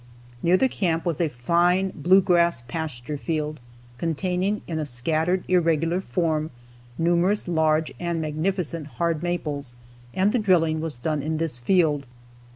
[0.41, 3.59] Near the camp was a fine blue grass pasture field,
[3.99, 6.49] containing in a scattered, irregular form
[6.97, 9.75] numerous large and magnificent hard maples,
[10.15, 12.07] and the drilling was done in this field.